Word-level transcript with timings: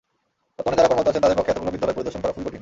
বর্তমানে 0.65 0.77
যাঁরা 0.79 0.87
কর্মরত 0.91 1.07
আছেন, 1.11 1.21
তাঁদের 1.23 1.37
পক্ষে 1.37 1.51
এতগুলো 1.53 1.71
বিদ্যালয় 1.75 1.95
পরিদর্শন 1.97 2.21
করা 2.21 2.35
খুবই 2.35 2.45
কঠিন। 2.45 2.59